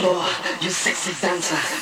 [0.00, 0.24] floor,
[0.62, 1.79] you sexy dancer.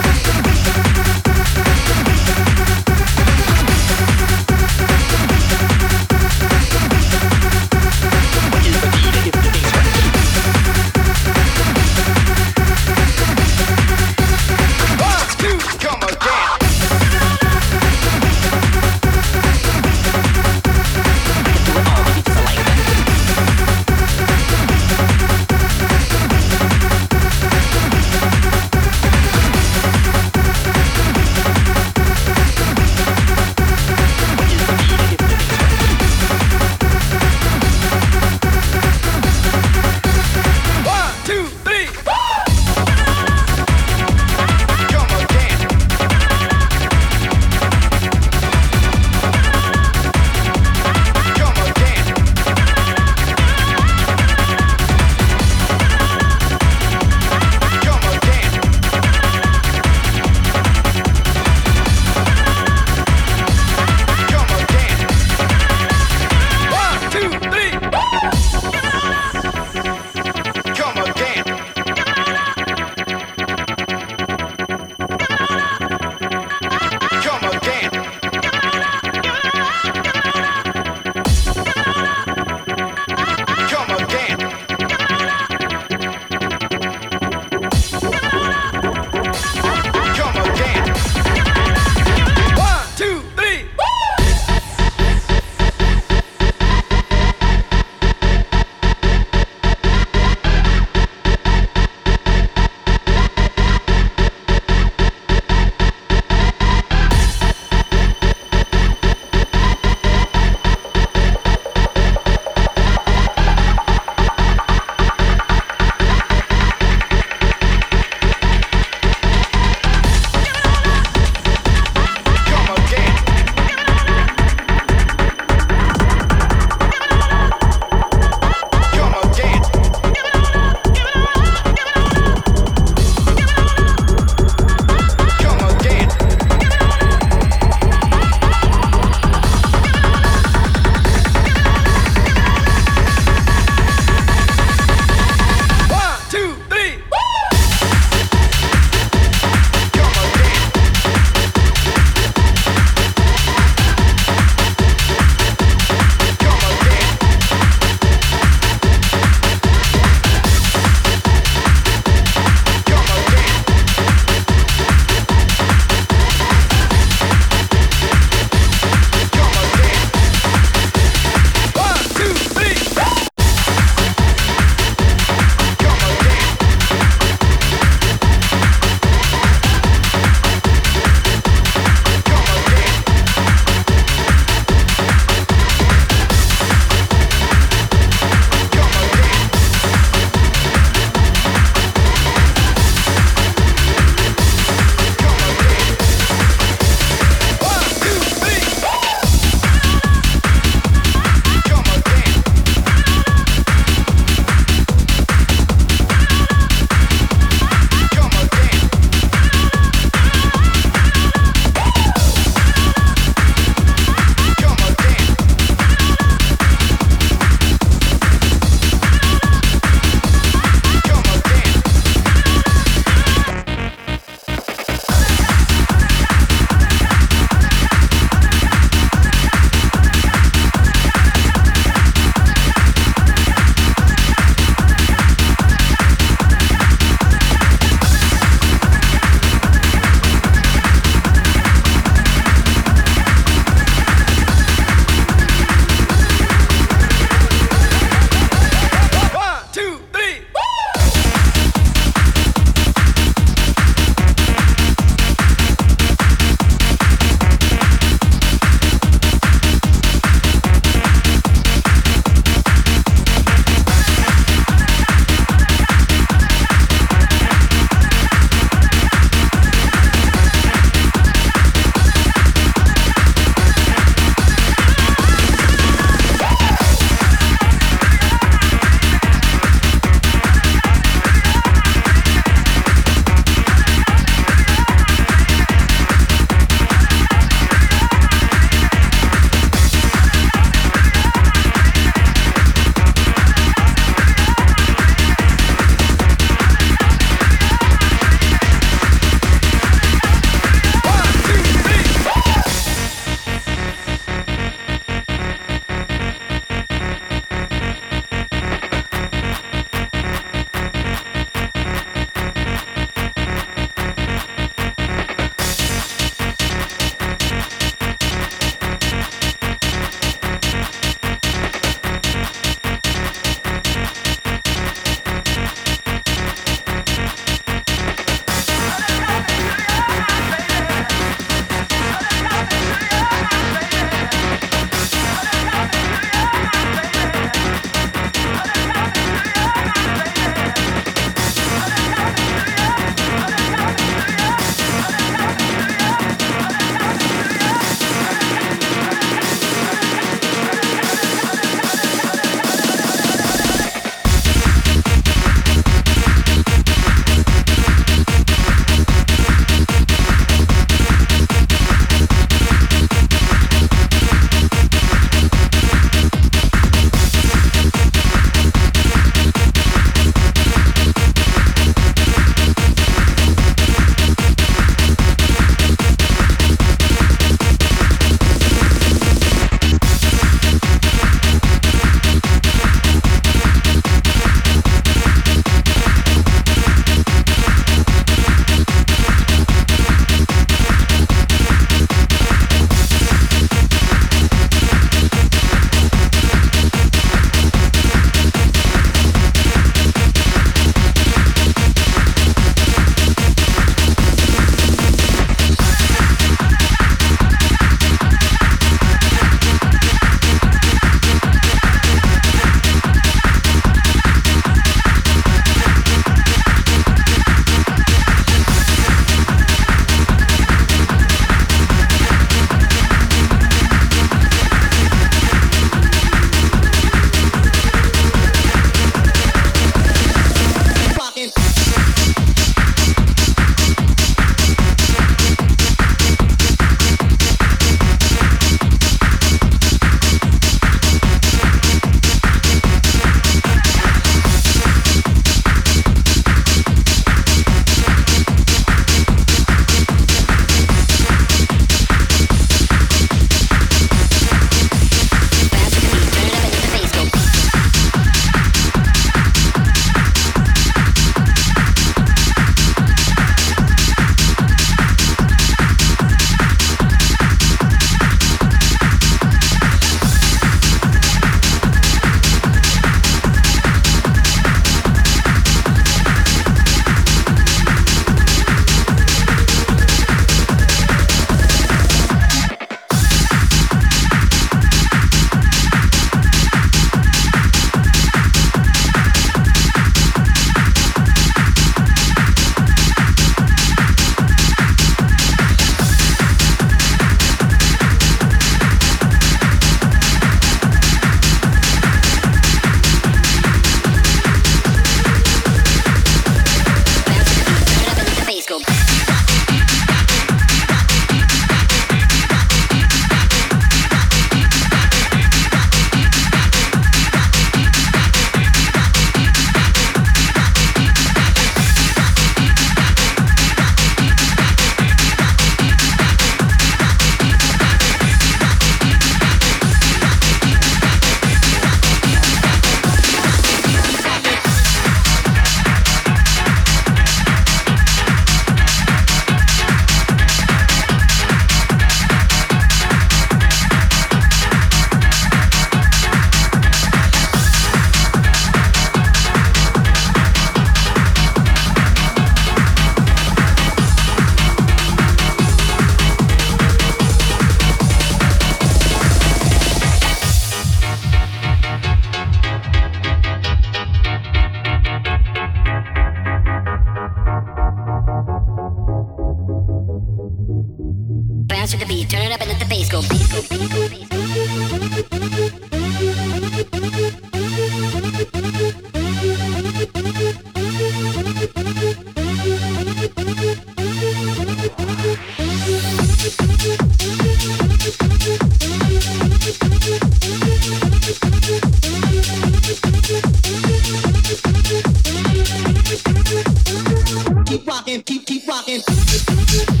[598.87, 600.00] rocking.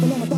[0.00, 0.29] no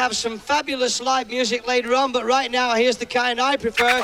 [0.00, 4.02] have some fabulous live music later on, but right now, here's the kind I prefer.